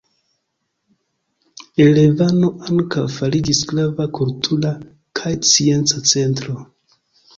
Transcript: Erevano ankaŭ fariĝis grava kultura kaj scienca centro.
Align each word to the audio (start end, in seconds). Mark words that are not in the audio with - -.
Erevano 1.85 2.49
ankaŭ 2.69 3.03
fariĝis 3.17 3.61
grava 3.73 4.09
kultura 4.19 4.75
kaj 5.21 5.33
scienca 5.51 6.03
centro. 6.15 6.57